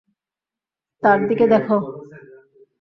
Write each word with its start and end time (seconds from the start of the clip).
তার 1.03 1.19
দিকে 1.27 1.45
দেখো। 1.47 1.77